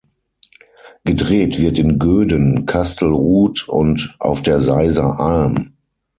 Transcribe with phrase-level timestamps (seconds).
[1.05, 5.73] Gedreht wird in Gröden, Kastelruth und auf der Seiser Alm.